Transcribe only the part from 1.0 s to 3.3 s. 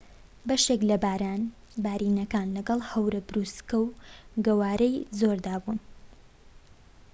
باران بارینەکان لەگەڵ هەورە